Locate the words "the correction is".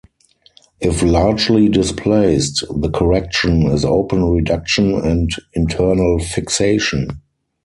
2.75-3.85